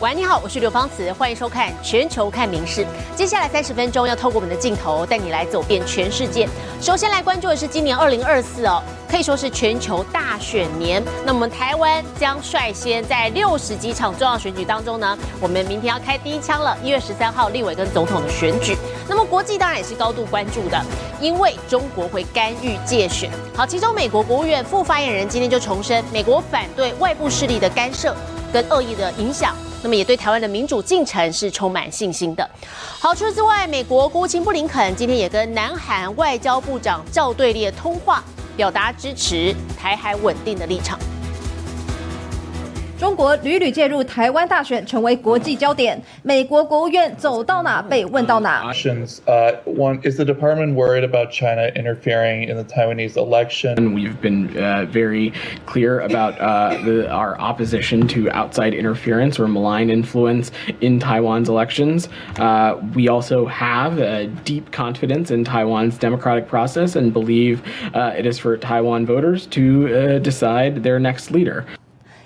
[0.00, 2.82] 喂，你好，我是刘芳慈，欢迎收看《全球看名事》。
[3.16, 6.48] 接下来三十分钟要透过我们的镜头带你来走遍全世界。
[6.80, 8.80] 首先来关注的是今年二零二四哦，
[9.10, 11.02] 可以说是全球大选年。
[11.26, 16.78] 那我们台湾将率先在六十几场重要选举当中呢，我们明天要开第一枪了。
[16.80, 18.76] 一月十三号立委跟总统的选举，
[19.08, 20.80] 那么国际当然也是高度关注的，
[21.20, 23.28] 因为中国会干预借选。
[23.52, 28.14] 好，其中美国国务院副发言人今天就重申，美国反对外部势力的干涉
[28.52, 29.54] 跟恶意的影响。
[29.82, 32.48] 那么也对台湾的民主进程是充满信心的。
[32.98, 38.24] 好，除此之外，美国国务卿布林肯今天也跟南韩外交部长赵对列通话，
[38.56, 40.98] 表达支持台海稳定的立场。
[42.99, 46.01] 中国屡屡介入台湾大选，成为国际焦点。
[46.21, 48.63] 美国国务院走到哪被问到哪。
[48.71, 53.93] Uh, one is the department worried about China interfering in the Taiwanese election.
[53.93, 55.33] We've been uh, very
[55.65, 62.07] clear about uh, the, our opposition to outside interference or malign influence in Taiwan's elections.
[62.39, 63.99] Uh, we also have
[64.45, 67.61] deep confidence in Taiwan's democratic process and believe
[67.93, 71.65] uh, it is for Taiwan voters to uh, decide their next leader.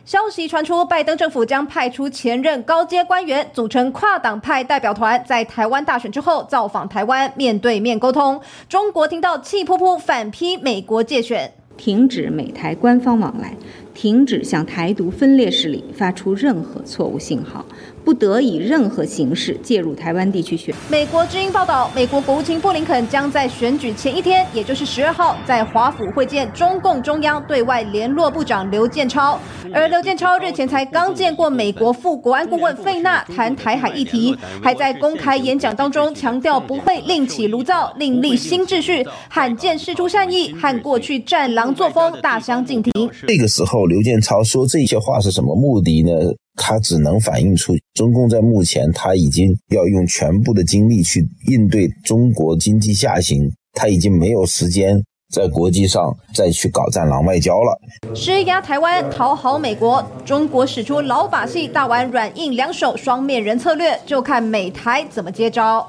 [0.04, 8.40] 消息传出，拜登政府将派出前任高阶官员组成跨党派代表团，在台湾大选之后造访台湾，面对面沟通。
[8.68, 11.52] 中国听到气扑扑，反批美国借选，
[11.82, 13.56] 停止美台官方往来，
[13.92, 17.66] 停止向台独分裂势力发出任何错误信号。
[18.04, 20.74] 不得以任何形式介入台湾地区选。
[20.88, 29.38] 美国之音报道，美国国务卿布林肯将在选举前一天，也就是十二号，在华府会见中共中央对外联络部长刘建超。
[29.72, 42.92] 而刘建超日前才刚见过美国副国安顾问费纳，谈台海议题，还在公开演讲当中强调不会另起炉灶，另立新秩序，罕见释出善意，和过去战狼作风大相径庭。
[43.26, 46.12] 这个时候，刘建超说这些话是什么目的呢？
[46.54, 55.02] 他只能反映出中共在目前他已经要用全部的精力去应对中国经济下行，他已经没有时间
[55.34, 57.80] 在国际上再去搞战狼外交了。
[58.14, 65.88] 施压台湾讨好美国，中国使出老把戏，大玩软硬两手双面人策略，就看美台怎么接招。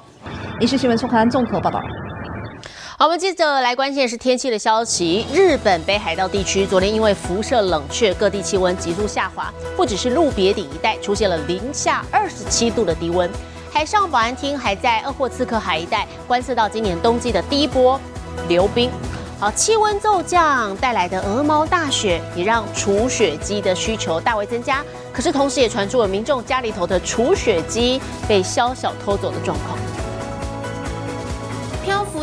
[0.61, 1.81] 影视新闻从荷兰综合报道。
[2.95, 5.25] 好，我们接着来关心的是天气的消息。
[5.33, 13.27] 日本北海道地区昨天因为辐射冷却，各地气温急速下滑，不只是鹿别顶一带出现了零下二十七度的低温。
[13.71, 17.99] 海上保安厅还在鄂霍次克海一带观测到今年冬季的第一波
[18.47, 18.91] 流冰。
[19.39, 24.85] 好，气温骤降带来的鹅毛大雪，也让除雪机的需求大为增加。
[25.11, 29.79] 可是同时也传出了民众家里头的除雪机被宵小偷走的状况。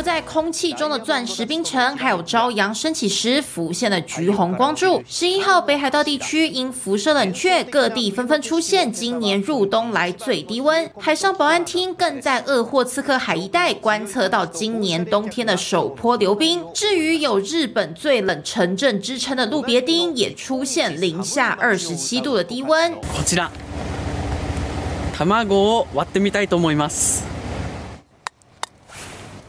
[0.00, 5.02] 浮在空气中的钻石冰城，还有朝阳升起时浮现的橘红光柱。
[5.06, 10.90] 十一号，北海道地区因辐射冷却，各地纷纷出现今年入冬来最低温。
[10.98, 16.64] 海上保安厅更在鄂霍次克海一带观测到今年冬天的首波流冰。
[16.72, 22.94] 至于有日本最冷城镇之称的路别町，也出现零下二十七度的低温。
[22.94, 23.50] こちら、
[25.18, 27.29] 卵を割ってみたいと思います。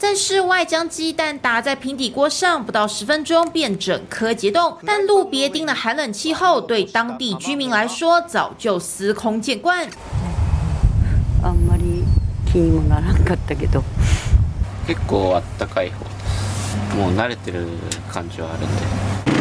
[0.01, 4.78] 在室外将鸡蛋打在平底锅上，不到十分钟便整颗结冻。
[4.85, 9.88] 但路别町的寒冷气候对当地居民来说早就司空见惯。
[11.44, 12.03] あんまり
[12.51, 13.84] 気にもならんかったけど。
[14.85, 16.06] 結構暖かい方。
[16.95, 17.66] もう慣れてる
[18.12, 19.41] 感じはあるん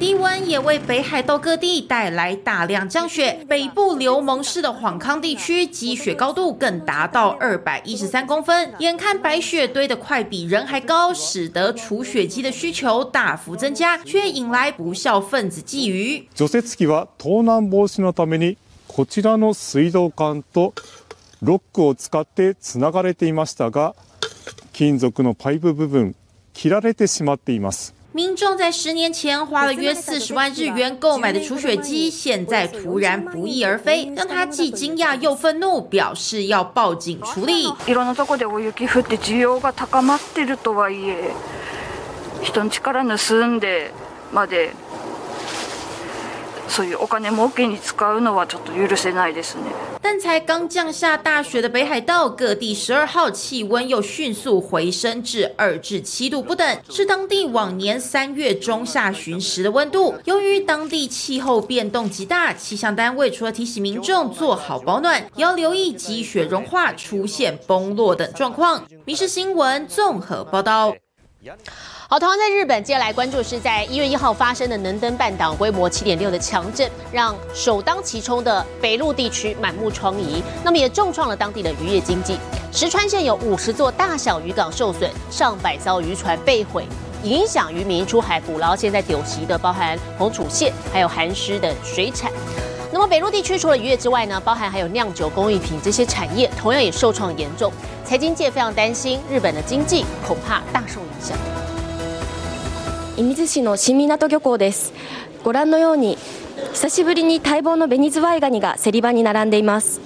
[0.00, 16.24] 低温也为北海道各地带来大量降雪，北部流蒙市的晃康地区积雪高度更达到二百一十三公分，眼看白雪堆得快比人还高，使得除雪机的需求大幅增加，却引来不孝分子觊觎。
[16.34, 20.74] 除雪機は盗難防止のためにこちらの水道管と
[21.40, 23.94] ロックを使ってつながれていましたが、
[24.72, 26.14] 金属のパイプ部分
[26.52, 27.94] 切られてしまっています。
[28.12, 37.66] 民众在十年前花了约四十万日元购买的除雪机，现在突然不翼而飞，让他既惊讶又愤怒，表示要报警处理。
[37.86, 41.30] いろんなとこで大雪降って需要が高まってるとはいえ、
[42.42, 43.92] 人の力盗んで
[44.32, 44.72] まで
[46.70, 49.62] そういうお金儲けに使うのはちょっと許せないですね。
[50.02, 60.14] 但才刚降下大雪的北海道，各地十二号气温又迅速回升至二至七度不等，是当地往年三月中下旬时的温度。
[60.24, 68.84] 由于当地气候变动极大，气象单位除了提醒民众做好保暖，也要留意积雪融化、出现崩落等状况。
[69.04, 70.94] 民事新闻综合报道。
[72.07, 82.37] 好，同样在日本，接下来关注是在一月一号发生的能登半岛规模七点六的强震，让首当其冲的北陆地区满目疮痍，那么也重创了当地的渔业经济。
[82.71, 86.85] 石川县有五十座大小渔港受损，上百艘渔船被毁，
[87.23, 92.31] 影响渔民出海捕捞现在丢席的包含红楚蟹还有寒湿的水产。
[92.92, 97.72] 那么北陆地区除了渔业之外呢，包含还有酿酒、工艺品这些产业，同样也受创严重。
[98.04, 101.36] 财经界非常担心，日本的经济恐怕大受影响。
[103.16, 104.92] 射水市の新港漁港です。
[105.42, 106.18] ご覧のように
[106.72, 110.00] 久しぶりに待望のベニズワイガニが競り場に並んでいます。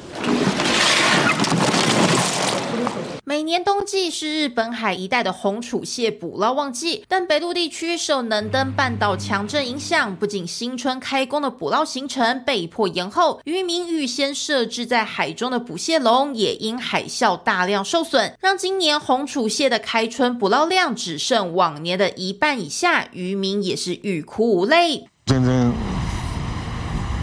[3.50, 25.08] 年冬季是日本海一带的红楚蟹捕捞旺季，但北陆地区受能登半岛强震影响，不仅新春开工的捕捞行程被迫延后，渔民预先设置在海中的捕蟹笼也因海啸大量受损，让今年红楚蟹的开春捕捞量只剩往年的一半以下，渔民也是欲哭无泪。
[25.26, 25.72] 全然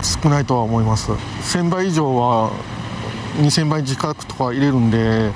[0.03, 1.11] 少ないとは思います。
[1.43, 2.51] 千倍以上は
[3.37, 5.31] 二千倍近くとか入れるんで。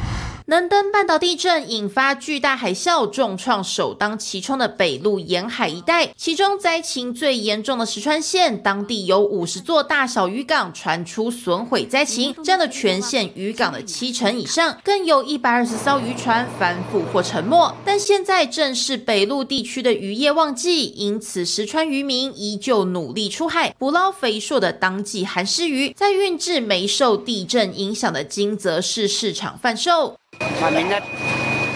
[0.48, 6.06] 能登半岛地震引发巨大海啸，重创首当其冲的北陆沿海一带。
[6.16, 17.75] 其中灾情最严重的石川县，当地有五十座大小渔港传出损毁灾情，占了全县渔港的七成以上，更有一百二十艘渔船翻覆或沉没。
[17.84, 30.16] 但现在正是北陆地区的渔业旺季，因此石川渔民依旧努力出海捕捞肥硕的当季寒湿鱼，在运至没受地震影响的金泽市市场贩售。
[30.61, 31.03] まあみんな打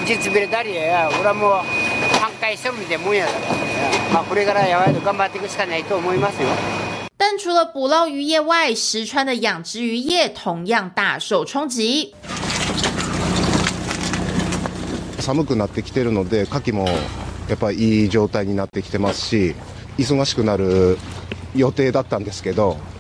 [0.07, 1.51] ちつびれたりや俺はもう
[2.19, 3.39] 半壊してるみたいなもんやから
[4.13, 6.49] まあこれからやばいと頑張っていくしかないと思いますよ。
[7.17, 12.15] 但除了捕捞渔业外，石川的养殖渔业同样大受冲击。
[15.19, 16.89] 寒くなってきてるので、牡蠣も
[17.49, 19.55] やっぱりいい状態になってきてますし、
[19.99, 20.99] 忙しくなる
[21.55, 22.79] 予定だったんですけど。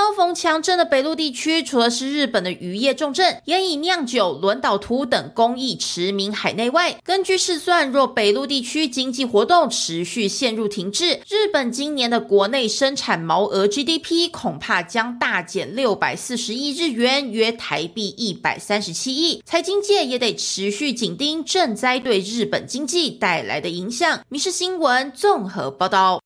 [0.00, 6.98] 遭逢强震的北陆地区，除了是日本的渔业重镇，也以酿酒、轮岛图等工艺驰名海内外。
[7.04, 19.42] 根据试算，若北陆地区经济活动持续陷入停滞，日本今年的国内生产毛额 GDP 恐怕将大减六百四十亿日元，约台币一百三十七亿。
[19.44, 24.20] 财经界也得持续紧盯震灾对日本经济带来的影响。
[24.30, 26.22] 民事新闻综合报道。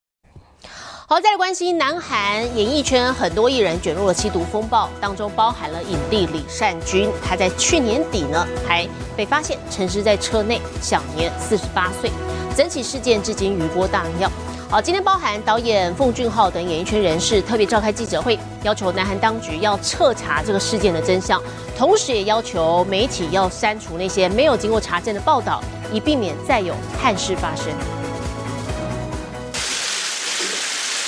[1.06, 7.10] 好，再来关心南韩演艺圈很多艺人卷入了吸毒风暴，当中包含了影帝李善均。
[7.22, 12.10] 他在去年底呢，还被发现沉尸在车内，享年四十八岁。
[12.56, 14.32] 整起事件至今余波荡漾。
[14.70, 21.38] 好，今天包含导演奉俊昊等演艺圈人士特别召开记者会，要求南韩当局要彻查这个事件的真相，
[21.76, 25.62] 同时也要求媒体要删除那些没有经过查证的报道，
[25.92, 27.66] 以避免再有憾事发生。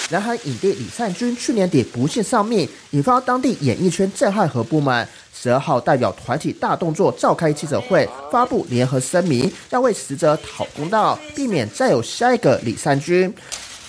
[0.09, 5.09] 南韩影帝李善均去年底不幸丧命，引发当地演艺圈震撼和不满。
[5.33, 13.33] 十二号代表团体大动作召开记者会，发布联合声明，要为死者讨公道，避免再有下一个李善均。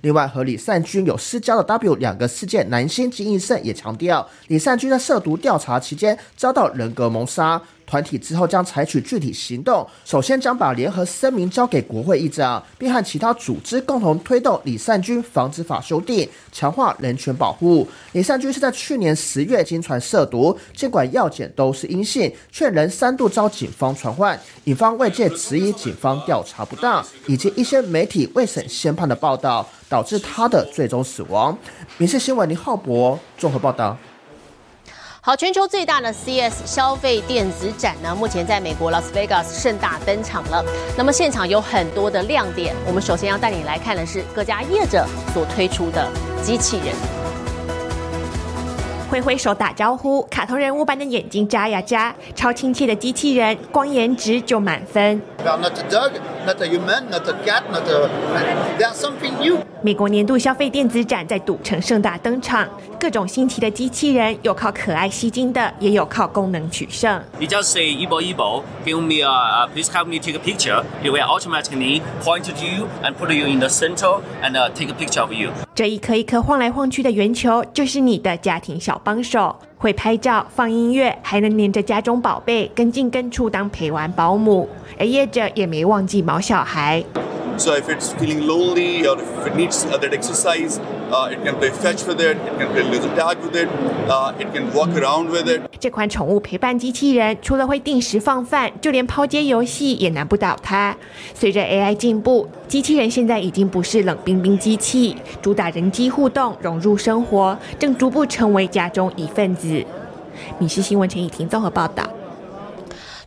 [0.00, 7.60] 另外，和李善均有私交的 W 两个事件男星金义胜也强调，李善均在涉毒调查期间遭到人格谋杀。
[7.92, 17.86] 团体之后将采取具体行动，首先将把联合声明交给国会议长，并和其他组织共同推动李善均防止法修订，强化人权保护。
[18.12, 31.54] 李善均是在去年十月经传涉毒，尽管药检都是阴性，却仍三度遭警方传唤，警方外界质疑警方调查不当，以及一些媒体未审先判的报道，导致他的最终死亡。
[31.98, 33.94] 民事新闻林浩博综合报道。
[35.24, 40.64] 好，全球最大的 CES 消费电子展呢，目前在美国 Las Vegas 盛大登场了。
[40.98, 46.10] 那么现场有很多的亮点，我们首先要带你来看的是各家业者所推出的
[46.42, 46.86] 机器人。
[49.08, 55.22] 挥挥手打招呼，卡通人物般的眼睛眨呀眨，超亲切的机器人，光颜值就满分。
[55.44, 56.10] not a dog,
[56.44, 58.08] not a human, not a cat, not a.
[58.76, 59.58] There's something new.
[59.84, 62.68] 美国年度消费电子展在赌城盛大登场，
[63.00, 67.20] 各种新奇的机器人，有靠可爱吸睛的，也有靠功能取胜。
[67.40, 70.84] You just say Ebo Ebo, give me a, uh, please help me take a picture.
[71.02, 74.88] It will automatically point to you and put you in the center and uh, take
[74.88, 75.50] a picture of you.
[75.74, 84.68] 这一颗一颗晃来晃去的圆球，就是你的家庭小帮手，会拍照、放音乐，还能黏着家中宝贝，跟进跟出当陪玩保姆。
[84.96, 87.02] 而业者也没忘记毛小孩。
[87.62, 90.80] So if it's feeling lonely or if it needs uh, that exercise,
[91.12, 93.68] uh, it can play fetch with it, it can play little tag with it,
[94.08, 95.60] uh, it can walk around with it.
[95.78, 100.96] 这款宠物陪伴机器人，除了会定时放饭，就连抛接游戏也难不倒它。
[101.34, 109.84] 随着 AI 进步，机器人现在已经不是冷冰冰机器，主打人机互动，融入生活，正逐步成为家中一份子。
[110.58, 112.02] 米氏新闻陈以婷综合报道。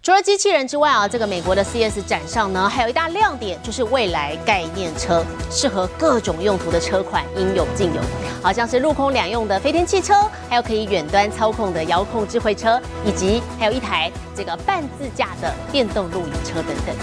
[0.05, 7.99] 除了机器人之外啊，这个美国的 CES 展上呢，还有一大亮点就是未来概念车，适合各种用途的车款应有尽有，
[8.39, 16.95] 好像是陆空两用的飞天汽车，还有可以远端操控的遥控智慧车，以及还有一台这个半自驾的电动露营车等等。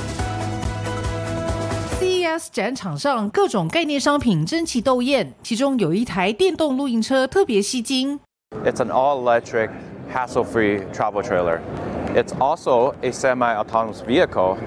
[1.99, 8.21] CES 展场上各种概念商品争奇斗艳，其中有一台电动露营车特别吸睛。
[8.65, 9.71] It's an all-electric,
[10.15, 11.59] hassle-free travel trailer.
[12.16, 14.58] It's also a semi-autonomous vehicle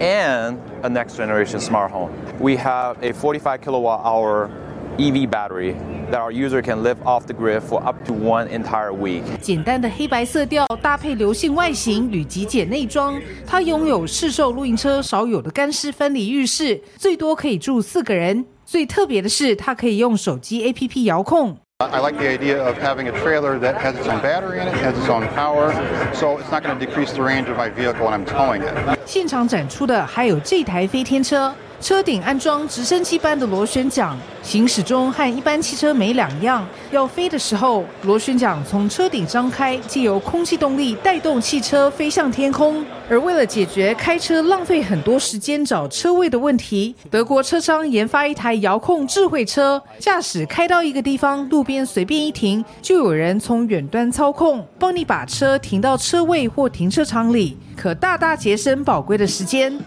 [0.00, 2.10] and a next-generation smart home.
[2.40, 4.50] We have a 45 kilowatt-hour
[4.98, 5.74] EV battery
[6.10, 9.22] that our user can live off the grid for up to one entire week.
[9.40, 18.44] 简单的黑白色调搭配流线外形与极简内装，它拥有市售露营车少有的干湿分离浴室，最多可以住四个人。
[18.66, 21.56] 最特别的是，它可以用手机 APP 遥控。
[21.80, 24.74] I like the idea of having a trailer that has its own battery in it,
[24.74, 25.72] has its own power,
[26.14, 28.98] so it's not going to decrease the range of my vehicle when I'm towing it.
[29.04, 36.67] 现场展出的还有这台飞天车， 车顶安装直升机般的螺旋桨，行驶中和一般汽车没两样。
[36.91, 42.83] 要飞的时候，螺旋桨从车顶张开，借由空气动力带动汽车飞向天空。
[43.07, 59.79] 而为了解决开车浪费很多时间找车位的问题，德国车商研发一台遥控智慧车，驾驶开到一个地方，路边随便一停，就有人从远端操控，帮你把车停到车位或停车场里，可大大节省宝贵的时间。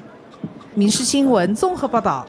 [0.75, 2.25] 民事新闻综合报道。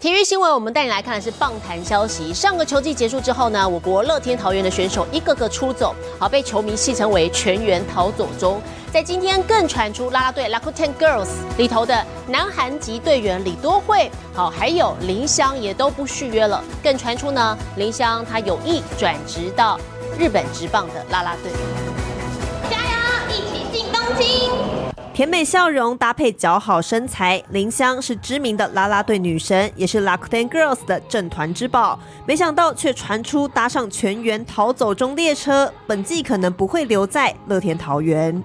[0.00, 2.34] 体育新闻，我们带你来看的是棒坛消息。
[2.34, 8.60] 上个球季结束之后呢，我国乐天桃园的选手一个个出走，好被球迷戏称为全员逃走中。
[8.92, 16.62] 在今天更传出啦啦队 Rakuten Girls 里头的南韩籍队员李多惠，好还有林湘也都不续约了。
[16.82, 19.80] 更传出呢，林湘她有意转职到
[20.18, 21.50] 日本职棒的啦啦队。
[22.68, 24.83] 加油，一起进东京！
[25.14, 31.96] 甜美笑容搭配姣好身材，林香是知名的啦啦队女神，也是 Rakuten Girls 的正团之宝。
[32.26, 38.42] 没想到却传出搭上全员逃走中列车，本季可能不会留在乐天桃园。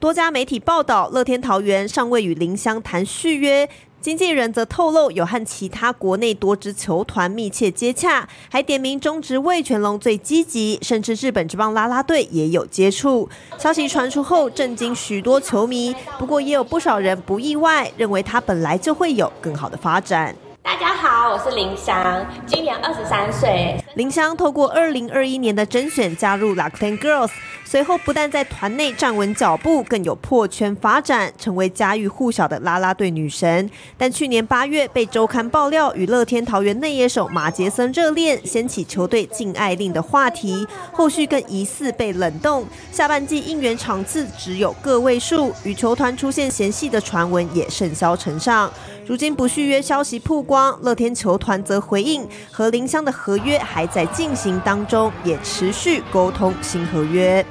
[0.00, 3.68] 多家媒体报道，乐天桃园尚未与林香谈续约。
[4.00, 13.28] 经纪人则透露，有和其他国内多支球团密切接洽，还点名中职魏全龙最积极，甚至日本职棒拉拉队也有接触。
[13.58, 20.32] 消息传出后，震惊许多球迷，不过也有不少人不意外，认为他本来就会有更好的发展。
[20.62, 23.82] 大家好，我是林湘，今年二十三岁。
[23.94, 27.30] 林湘透过二零二一年的甄选加入 Rakuten Girls，
[27.70, 33.70] 随后不但在团内站稳脚步，更有破圈发展，成为家喻户晓的啦啦队女神。
[33.98, 42.64] 但去年八月被周刊爆料与乐天桃园内野手马杰森热恋，掀起球队禁爱令的话题，后续更疑似被冷冻。
[42.90, 48.72] 下半季应援场次只有个位数，与球团出现嫌隙的传闻也甚嚣尘上。
[49.06, 57.44] 如今不续约消息曝光，乐天球团则回应，和林香的合约还在进行当中，也持续沟通新合约。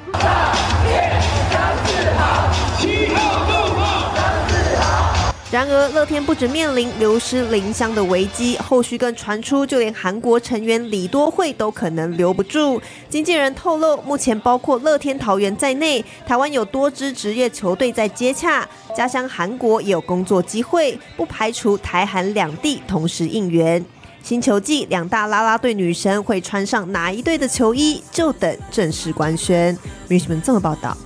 [5.49, 12.79] 然而，乐天不止面临流失林香的危机，后续更传出，就连韩国成员李多惠都可能留不住。
[13.09, 23.83] 经纪人透露，目前包括乐天桃园在内，台湾有多支职业球队在接洽，家乡韩国也有工作机会，不排除台韩两地同时应援。
[24.27, 29.73] 新球季两大啦啦队女神会穿上哪一队的球衣，就等正式官宣。
[30.09, 30.97] 女士们这么报道。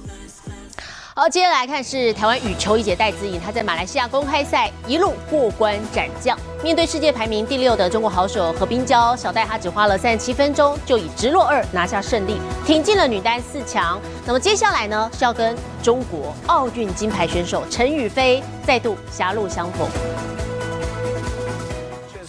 [1.13, 14.01] 好，接下来看是台湾羽球一姐戴资颖，她在马来西亚公开赛一路过关斩将，面对世界排名第六的中国好手何冰娇，小戴她只花了三十七分钟就以直落二拿下胜利，挺进了女单四强。
[14.25, 19.87] 那么接下来呢是要跟中国奥运金牌选手陈雨菲再度狭路相逢。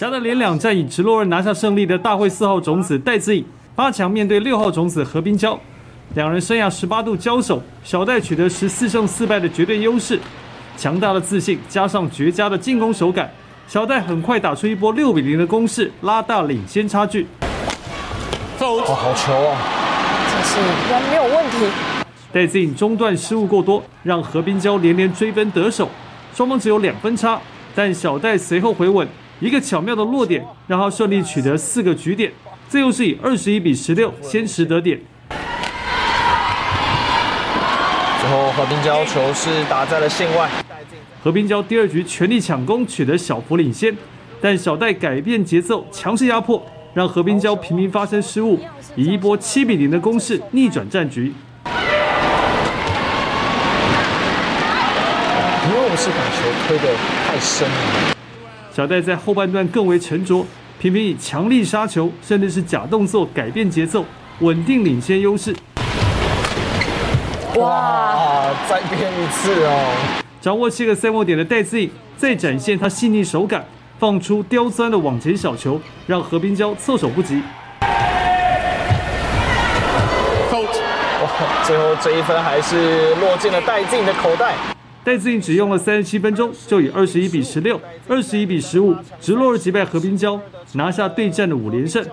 [0.03, 3.45] 小戴连两战以直落二拿下胜利的大会四号种子戴资颖，
[3.77, 5.57] 八强面对六号种子何冰娇。
[6.17, 10.19] 两人生涯十八度交手，小戴取得十四胜四败的绝对优势。
[10.77, 13.31] 强大的自信加上绝佳的进攻手感，
[13.69, 17.29] 小戴很快打出一波六比零的攻势，拉大领先差距。
[18.59, 19.57] 哦，好球啊！
[20.27, 21.59] 这是应该没有问题。
[22.33, 25.89] 戴资颖中段失误过多，让何冰娇连连追分得手，
[26.35, 27.41] 双方只有两分差。
[27.73, 29.07] 但小戴随后回稳，
[29.43, 32.31] 一个巧妙的落点，让他顺利取得四个局点，
[32.69, 34.97] 最后是以二十一比十六先取得点。
[38.21, 40.49] 最后何冰娇球是打在了线外。
[41.25, 43.93] 何冰娇第二局全力抢攻，取得小幅领先，
[44.41, 48.61] 但小戴改变节奏，强势压迫，让何冰娇频频发生失误，
[48.95, 51.35] 以一波七比零的攻势逆转战局。
[51.65, 51.73] 因
[55.75, 56.95] 为我是把球推得
[57.27, 58.12] 太深了。
[58.75, 60.47] 小戴在后半段更为沉着，
[60.79, 64.03] 频频以强力杀球，甚至是假动作改变节奏，
[64.41, 65.55] 稳定领先优势。
[67.57, 68.49] 哇！
[68.67, 69.95] 再变一次哦！
[70.41, 73.63] 掌握七个赛末点的戴资颖，再展现他细腻手感，
[73.99, 77.43] 放出刁钻的往前小球，让何冰娇措手不及。
[80.51, 80.59] 哇！
[81.67, 84.55] 最后这一分还是落进了戴资颖的口袋。
[85.05, 90.41] 戴资颖只用了三十七分钟，就以二十一比十六、二十一比十五直落二击败何冰娇，
[90.75, 92.05] 拿下对战的五连胜。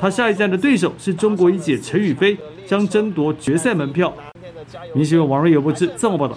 [0.00, 2.36] 他下一站的对手是中国一姐陈雨菲，
[2.66, 4.10] 将争夺决赛门票。
[4.94, 6.34] 明新闻王瑞友不知这么报道。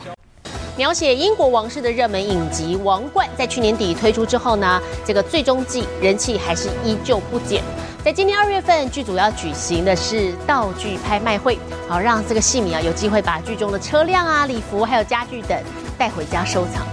[0.76, 7.64] 描写英国王室的热门影集《王冠》在去年底推出之后呢，这个最终季人气还是依旧不减。
[8.04, 15.58] 在今年二月份，剧组要举行的是道具拍卖会，好让这个戏迷啊有机会把剧中的车辆啊、礼服还有家具等
[15.98, 16.86] 带回家收藏。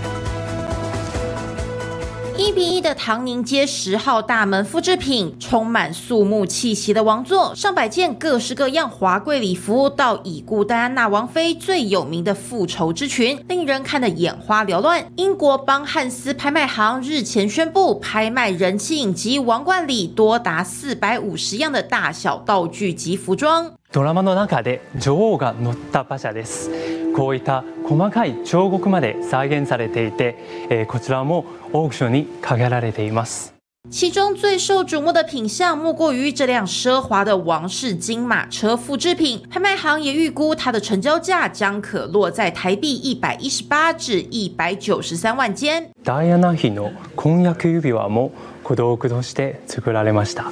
[2.35, 15.05] 一比一的唐宁街十号大门复制品，充满肃穆气息的王座，上百件各式各样华贵礼服，到已故戴安娜王妃最有名的复仇之裙，令人看得眼花缭乱。
[15.17, 23.73] 英国邦汉斯拍卖行日前宣布，拍卖人气影集《王冠》里多达四百五十样的大小道具及服装。
[23.93, 26.71] ドラマの中で女王が乗った馬車です
[27.15, 30.37] こういった細かい彫刻まで再現されていて、
[30.71, 33.53] えー、こちらもオークションにかけられています
[33.91, 39.43] 其中最受瞩目的品相，莫过于这辆奢华的王室金马车复制品。
[39.51, 45.92] 拍卖行也预估它的成交价将可落在台币一百一十八至一百九十三万间。
[46.04, 48.32] ダイアナ妃の婚約指輪も
[48.64, 50.46] 小道具として作られました。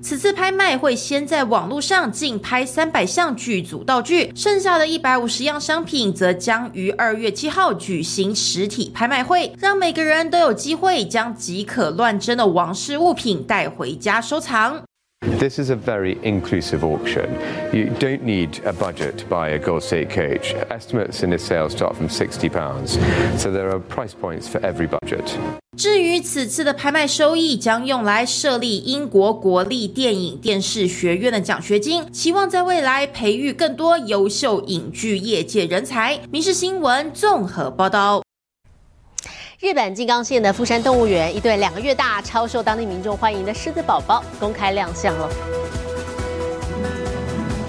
[0.00, 14.82] 此次拍卖会先在网络上竞拍三百项剧组道具，剩下的一百五十样商品则将于二月七号举行实体拍卖会，让每个人都有机会将即可乱真的王室物品带回家收藏。
[15.38, 17.30] This is a very inclusive auction.
[17.72, 20.52] You don't need a budget to buy a gold state cage.
[20.68, 22.98] Estimates in this sale start from £60,
[23.38, 25.22] so there are price points for every budget.
[25.76, 36.18] 至于此次的拍卖收益将用来设立英国国立电影电视学院的奖学金，期望在未来培育更多优秀影剧业界人才。
[36.32, 38.21] 民事新闻综合报道。
[39.63, 45.29] 日本静冈县的富山动物园，一对两个月大、超受当地民众欢迎的狮子宝宝公开亮相了。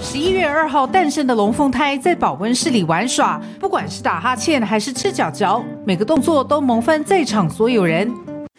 [0.01, 8.13] 十一月二号诞生的龙凤胎在保温室里玩耍，不管是打哈欠还是赤脚脚，每个动作都萌翻在场所有人。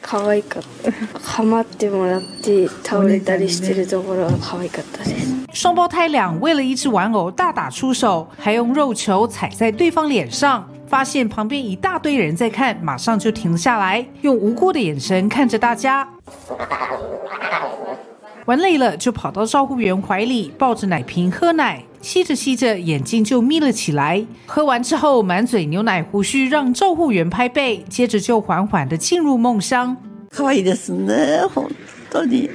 [0.05, 1.19] 可愛かった。
[1.19, 5.31] ハマってもらって倒れたりしてるところが可愛かったです。
[5.53, 10.67] 双胞胎俩为了一只玩偶大打出手，还用肉球踩在对方脸上。
[10.87, 16.05] 发现旁边一大堆人在看，马上就停了下来，用无辜的眼神看着大家。
[18.45, 24.25] 玩累了，就跑到照护员怀里，抱着奶瓶喝奶，吸着吸着，眼睛就眯了起来。
[24.45, 29.95] 喝完之后，满嘴牛奶胡须，让照护员拍背，接着就缓缓的进入梦乡。
[30.29, 31.67] 可愛いですね、本
[32.09, 32.49] 当に。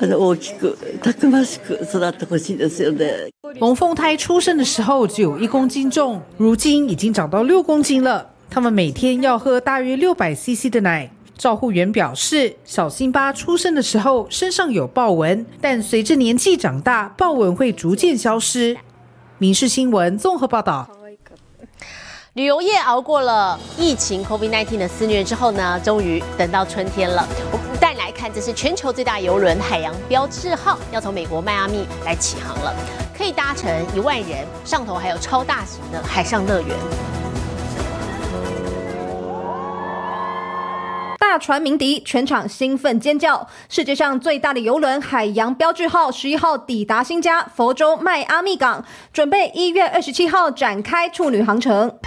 [0.00, 3.30] 大きくたくましく育ってほしいですよね。
[3.60, 8.30] 龙凤胎出生的时候只有一公斤重，如今已经长到六公斤了。
[8.50, 11.08] 他们每天要喝大约六百 CC 的奶。
[11.37, 18.75] 照护员表示，小辛巴出生的时候身上有豹纹，但随着年纪长大，豹纹会逐渐消失。
[19.37, 20.89] 民事新闻综合报道。
[22.33, 27.27] 旅游业熬过了疫情 COVID-19 的肆虐之后呢，终于等到春天了。
[27.51, 32.75] 我们带你来看，这是全球最大游轮海洋标志号要从美国迈阿密来起航了，
[33.17, 36.77] 可以搭乘一万人，上头还有超大型的海上乐园。
[41.37, 43.47] 船鸣笛，全场兴奋尖叫。
[43.69, 51.97] 世界上最大的游轮海洋标志号十一号抵达新加佛州迈阿密港，准备一月二十七号展开处女航程。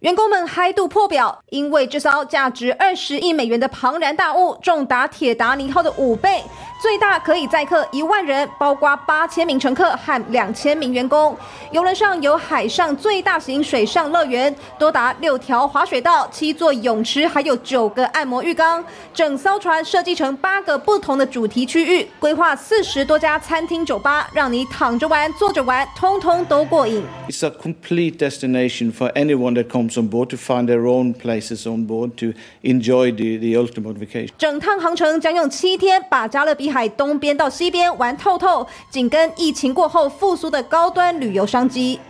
[0.00, 6.42] 员工们嗨度破表，因为这艘价值二十亿美元的庞然大物，重达铁达尼号的五倍，
[6.80, 11.36] 最大可以载客一万人，包括八千名乘客和两千名员工。
[11.72, 18.82] 游轮上有海上最大型水上乐园，多达六条滑水道、七座泳池，还有九个按摩浴缸。
[19.12, 27.02] 整艘船设计成八个不同的主题区域，规划四十多家餐厅、酒吧，让你躺着玩、坐着玩，通通都过瘾。
[27.28, 31.86] It's a complete destination for anyone that comes on board to find their own places on
[31.86, 34.30] board to enjoy the, the ultimate vacation.
[34.38, 42.00] 整趟航程将用七天，把加勒比海东边到西边玩透透，紧跟疫情过后复苏的高端旅游商机。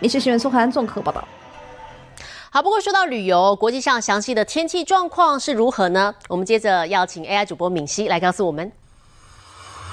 [0.00, 1.26] 你是新闻苏涵综合报道。
[2.50, 6.14] 好，不过说到旅游，国际上详细的天气状况是如何呢？
[6.28, 8.72] 我们接着要请 AI 主播敏熙来告诉我们。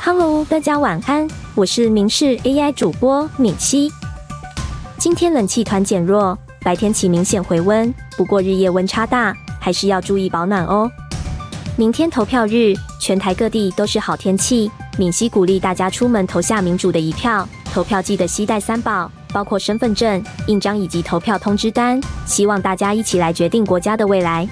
[0.02, 3.91] Hello，大家晚安，我是明视 AI 主播敏熙。
[4.98, 10.89] 今天冷气团减弱，白天起明显回温，不过日夜温差大，还是要注意保暖哦。
[11.78, 12.74] 明天投票日，
[13.06, 14.72] 全台各地都是好天气。
[14.98, 22.02] 敏熙鼓励大家出门投下民主的一票，投票记得携带三宝，包括身份证、印章以及投票通知单。
[22.26, 24.50] 希望大家一起来决定国家的未来。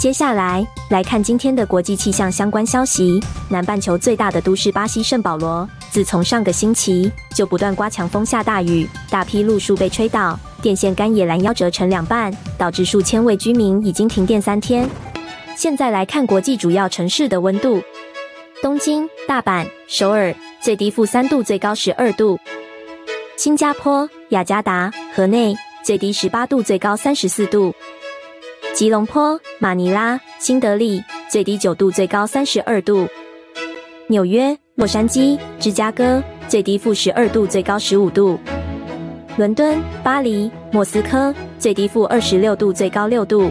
[0.00, 3.22] 接下来来看今天的国际气象相关消息。
[3.48, 14.90] 南半球最大的都市巴西圣保罗，自从上个星期就不断刮强风下大雨，大批路树被吹倒，电线杆也拦腰折成两半，导致数千位居民已经停电三天。
[15.60, 17.82] 现在来看国际主要城市的温度：
[18.62, 22.38] 东京、大阪、首尔，最低负三度，最高十二度；
[23.36, 27.74] 新加坡、雅加达、河内，最低十八度，最高三十四度。
[28.72, 33.06] 吉隆坡、马尼拉、新德里，最低九度，最高三十二度；
[34.06, 38.38] 纽约、洛杉矶、芝加哥，最低负十二度，最高十五度；
[39.36, 43.50] 伦敦、巴黎、莫斯科，最低负二十六度，最高六度。